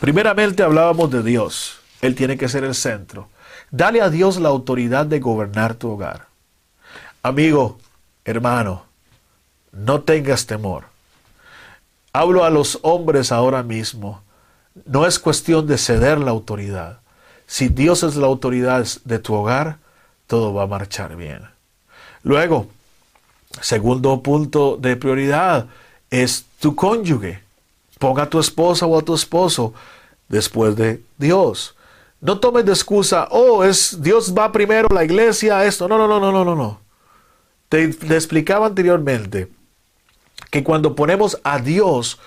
[0.00, 1.80] Primeramente hablábamos de Dios.
[2.00, 3.28] Él tiene que ser el centro.
[3.70, 6.26] Dale a Dios la autoridad de gobernar tu hogar.
[7.22, 7.78] Amigo,
[8.24, 8.84] hermano,
[9.72, 10.84] no tengas temor.
[12.12, 14.22] Hablo a los hombres ahora mismo.
[14.86, 17.00] No es cuestión de ceder la autoridad.
[17.46, 19.78] Si Dios es la autoridad de tu hogar,
[20.26, 21.42] todo va a marchar bien.
[22.22, 22.68] Luego,
[23.60, 25.66] Segundo punto de prioridad
[26.10, 27.40] es tu cónyuge.
[27.98, 29.72] Ponga a tu esposa o a tu esposo
[30.28, 31.74] después de Dios.
[32.20, 35.86] No tomes de excusa, oh, es Dios va primero, la iglesia, esto.
[35.86, 36.80] No, no, no, no, no, no,
[37.68, 39.48] te explicaba anteriormente
[40.50, 42.18] que cuando ponemos a Dios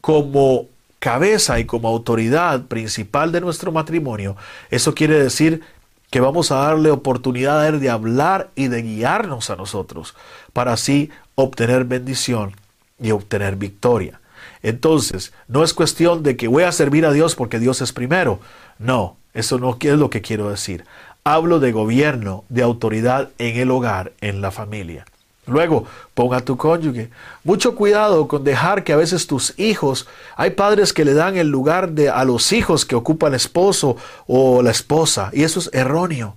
[0.00, 0.66] como
[0.98, 4.36] cabeza y como autoridad principal de nuestro matrimonio,
[4.70, 5.62] eso quiere decir
[6.10, 10.14] que vamos a darle oportunidad de hablar y de guiarnos a nosotros
[10.52, 12.54] para así obtener bendición
[13.00, 14.20] y obtener victoria.
[14.62, 18.40] Entonces, no es cuestión de que voy a servir a Dios porque Dios es primero.
[18.78, 20.84] No, eso no es lo que quiero decir.
[21.24, 25.04] Hablo de gobierno, de autoridad en el hogar, en la familia.
[25.48, 25.84] Luego,
[26.14, 27.10] ponga a tu cónyuge.
[27.44, 31.48] Mucho cuidado con dejar que a veces tus hijos, hay padres que le dan el
[31.48, 33.96] lugar de a los hijos que ocupa el esposo
[34.26, 36.36] o la esposa, y eso es erróneo.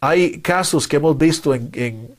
[0.00, 2.16] Hay casos que hemos visto en,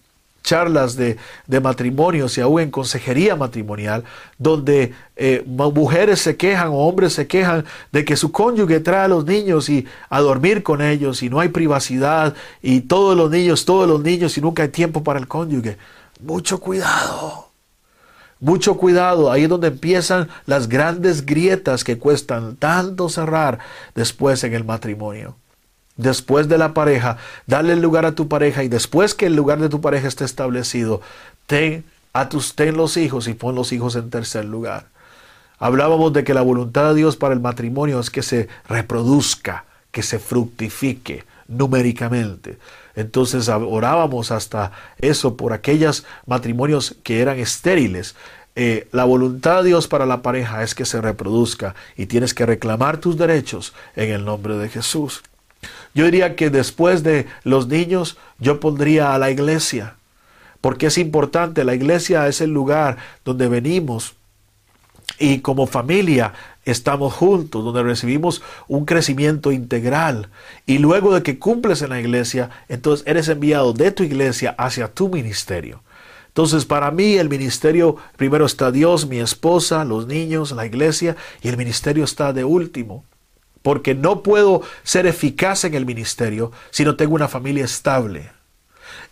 [0.48, 1.18] charlas de,
[1.62, 4.06] matrimonios y aún en consejería matrimonial,
[4.38, 9.08] donde eh, mujeres se quejan o hombres se quejan de que su cónyuge trae a
[9.10, 13.66] los niños y a dormir con ellos y no hay privacidad y todos los niños,
[13.66, 15.78] todos los niños y nunca hay tiempo para el cónyuge.
[16.20, 17.48] Mucho cuidado.
[18.40, 23.60] Mucho cuidado, ahí es donde empiezan las grandes grietas que cuestan tanto cerrar
[23.96, 25.36] después en el matrimonio
[25.98, 29.60] después de la pareja, dale el lugar a tu pareja y después que el lugar
[29.60, 31.02] de tu pareja esté establecido,
[31.48, 34.86] ten a tus ten los hijos y pon los hijos en tercer lugar.
[35.60, 40.04] Hablábamos de que la voluntad de Dios para el matrimonio es que se reproduzca, que
[40.04, 42.58] se fructifique numéricamente.
[42.98, 48.16] Entonces orábamos hasta eso por aquellos matrimonios que eran estériles.
[48.56, 52.48] Eh, la voluntad de Dios para la pareja es que se reproduzca y tienes que
[52.48, 55.22] reclamar tus derechos en el nombre de Jesús.
[55.94, 59.94] Yo diría que después de los niños yo pondría a la iglesia,
[60.60, 64.16] porque es importante, la iglesia es el lugar donde venimos
[65.20, 66.34] y como familia
[66.66, 70.30] estamos juntos, donde recibimos un crecimiento integral.
[70.66, 74.94] Y luego de que cumples en la iglesia, entonces eres enviado de tu iglesia hacia
[74.94, 75.82] tu ministerio.
[76.28, 81.48] Entonces, para mí el ministerio primero está Dios, mi esposa, los niños, la iglesia, y
[81.48, 83.04] el ministerio está de último
[83.68, 88.30] porque no puedo ser eficaz en el ministerio si no tengo una familia estable.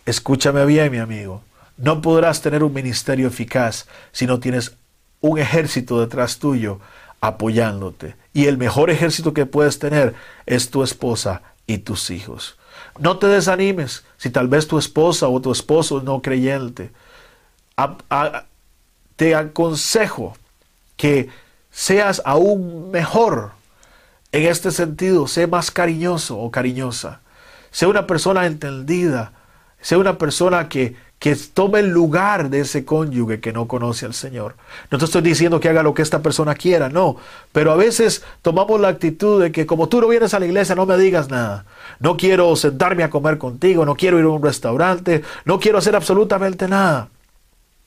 [0.06, 1.42] Escúchame bien, mi amigo.
[1.76, 4.74] No podrás tener un ministerio eficaz si no tienes
[5.20, 6.80] un ejército detrás tuyo
[7.20, 8.16] apoyándote.
[8.32, 10.14] Y el mejor ejército que puedes tener
[10.46, 12.58] es tu esposa y tus hijos.
[12.98, 16.90] No te desanimes si tal vez tu esposa o tu esposo no creyente.
[19.16, 20.36] te aconsejo
[20.96, 21.28] que
[21.70, 23.52] seas aún mejor
[24.32, 27.20] en este sentido, sé más cariñoso o cariñosa.
[27.70, 29.32] Sé una persona entendida.
[29.80, 30.96] Sé una persona que,
[31.26, 34.54] que tome el lugar de ese cónyuge que no conoce al Señor.
[34.92, 37.16] No te estoy diciendo que haga lo que esta persona quiera, no.
[37.50, 40.76] Pero a veces tomamos la actitud de que como tú no vienes a la iglesia,
[40.76, 41.64] no me digas nada.
[41.98, 45.96] No quiero sentarme a comer contigo, no quiero ir a un restaurante, no quiero hacer
[45.96, 47.08] absolutamente nada.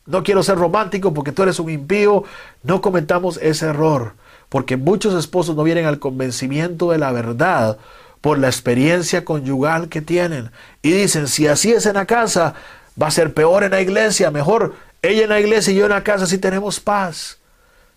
[0.05, 2.25] No quiero ser romántico porque tú eres un impío.
[2.63, 4.15] No cometamos ese error
[4.49, 7.77] porque muchos esposos no vienen al convencimiento de la verdad
[8.19, 10.51] por la experiencia conyugal que tienen.
[10.81, 12.55] Y dicen, si así es en la casa,
[13.01, 15.91] va a ser peor en la iglesia, mejor ella en la iglesia y yo en
[15.91, 17.37] la casa si tenemos paz.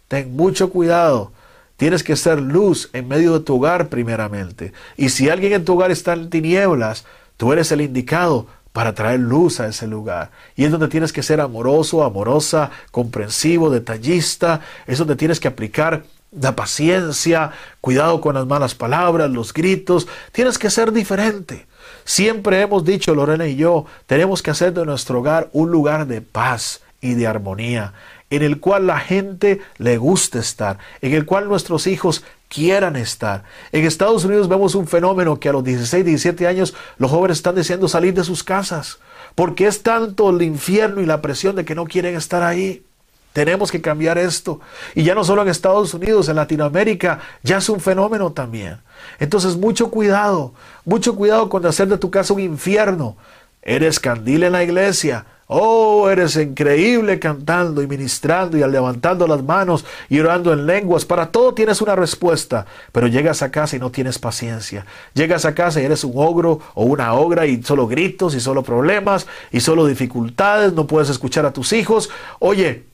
[0.09, 1.33] Ten mucho cuidado.
[1.77, 4.73] Tienes que ser luz en medio de tu hogar primeramente.
[4.97, 7.05] Y si alguien en tu hogar está en tinieblas,
[7.37, 10.31] tú eres el indicado para traer luz a ese lugar.
[10.55, 14.61] Y es donde tienes que ser amoroso, amorosa, comprensivo, detallista.
[14.87, 17.51] Es donde tienes que aplicar la paciencia,
[17.81, 20.07] cuidado con las malas palabras, los gritos.
[20.31, 21.67] Tienes que ser diferente.
[22.05, 26.21] Siempre hemos dicho, Lorena y yo, tenemos que hacer de nuestro hogar un lugar de
[26.21, 27.93] paz y de armonía,
[28.31, 33.45] en el cual la gente le guste estar, en el cual nuestros hijos quieran estar.
[33.73, 37.55] En Estados Unidos vemos un fenómeno que a los 16, 17 años los jóvenes están
[37.55, 38.99] deseando salir de sus casas,
[39.35, 42.85] porque es tanto el infierno y la presión de que no quieren estar ahí.
[43.33, 44.61] Tenemos que cambiar esto.
[44.95, 48.79] Y ya no solo en Estados Unidos, en Latinoamérica ya es un fenómeno también.
[49.19, 50.53] Entonces mucho cuidado,
[50.85, 53.17] mucho cuidado con hacer de tu casa un infierno.
[53.63, 55.25] Eres candil en la iglesia.
[55.55, 61.05] Oh, eres increíble cantando y ministrando y levantando las manos y orando en lenguas.
[61.05, 64.87] Para todo tienes una respuesta, pero llegas a casa y no tienes paciencia.
[65.13, 68.63] Llegas a casa y eres un ogro o una ogra y solo gritos y solo
[68.63, 70.73] problemas y solo dificultades.
[70.73, 72.09] No puedes escuchar a tus hijos.
[72.39, 72.85] Oye,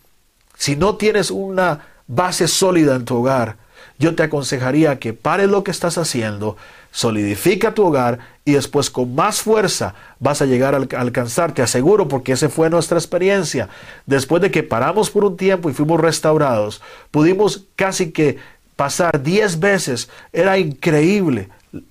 [0.59, 3.57] si no tienes una base sólida en tu hogar,
[3.99, 6.57] yo te aconsejaría que pares lo que estás haciendo,
[6.91, 12.09] solidifica tu hogar y después con más fuerza vas a llegar a alcanzar, te aseguro,
[12.09, 13.69] porque esa fue nuestra experiencia.
[14.07, 18.39] Después de que paramos por un tiempo y fuimos restaurados, pudimos casi que
[18.75, 21.49] pasar 10 veces, era increíble.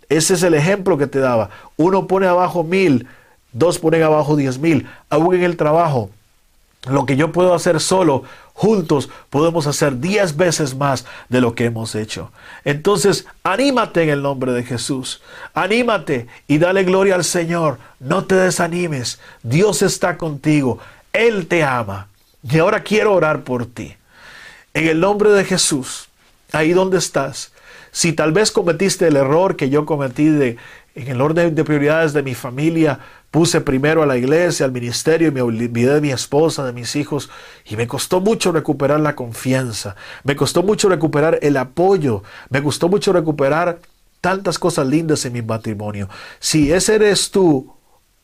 [0.10, 1.50] Ese es el ejemplo que te daba.
[1.78, 3.08] Uno pone abajo mil,
[3.54, 6.10] dos ponen abajo diez mil, aún en el trabajo.
[6.86, 8.24] Lo que yo puedo hacer solo,
[8.54, 12.32] juntos podemos hacer diez veces más de lo que hemos hecho.
[12.64, 15.22] Entonces, anímate en el nombre de Jesús.
[15.54, 17.80] Anímate y dale gloria al Señor.
[18.00, 19.20] No te desanimes.
[19.44, 20.80] Dios está contigo.
[21.12, 22.08] Él te ama.
[22.44, 23.96] Y ahora quiero orar por ti.
[24.74, 26.08] En el nombre de Jesús,
[26.52, 27.52] ahí donde estás,
[27.92, 30.58] si tal vez cometiste el error que yo cometí de,
[30.96, 33.00] en el orden de prioridades de mi familia,
[33.32, 36.96] Puse primero a la iglesia, al ministerio y me olvidé de mi esposa, de mis
[36.96, 37.30] hijos
[37.66, 42.88] y me costó mucho recuperar la confianza, me costó mucho recuperar el apoyo, me costó
[42.88, 43.80] mucho recuperar
[44.22, 46.10] tantas cosas lindas en mi matrimonio.
[46.40, 47.74] Si ese eres tú,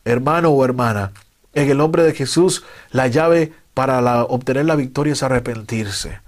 [0.06, 1.12] hermano o hermana,
[1.56, 6.20] En el nombre de Jesús, la llave para obtener la victoria es arrepentirse.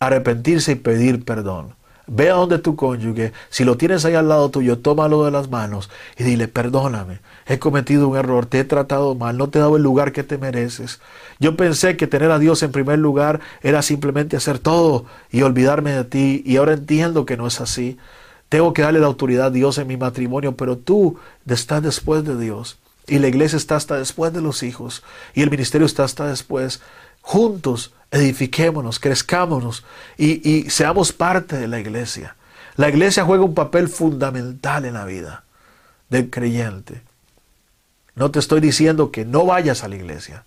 [0.00, 1.76] Arrepentirse y pedir perdón.
[2.06, 5.48] Ve a donde tu cónyuge, si lo tienes ahí al lado tuyo, tómalo de las
[5.48, 5.88] manos
[6.18, 9.76] y dile, perdóname, he cometido un error, te he tratado mal, no te he dado
[9.76, 11.00] el lugar que te mereces.
[11.40, 15.92] Yo pensé que tener a Dios en primer lugar era simplemente hacer todo y olvidarme
[15.92, 17.96] de ti y ahora entiendo que no es así.
[18.50, 22.38] Tengo que darle la autoridad a Dios en mi matrimonio, pero tú estás después de
[22.38, 25.02] Dios y la iglesia está hasta después de los hijos
[25.34, 26.80] y el ministerio está hasta después.
[27.26, 29.82] Juntos edifiquémonos, crezcámonos
[30.18, 32.36] y, seamos parte de la iglesia.
[32.76, 35.42] La iglesia juega un papel fundamental en la vida
[36.10, 37.00] del creyente.
[38.14, 40.44] No te estoy diciendo que no vayas a la iglesia.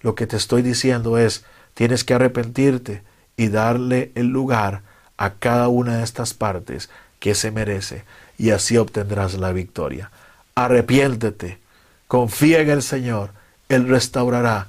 [0.00, 1.44] Lo que te estoy diciendo es,
[1.74, 3.02] tienes que arrepentirte
[3.36, 4.82] y darle el lugar
[5.16, 8.04] a cada una de estas partes que se merece
[8.38, 10.12] y así obtendrás la victoria.
[10.54, 11.58] Arrepiéntete,
[12.06, 13.30] confía en el Señor,
[13.68, 14.68] Él restaurará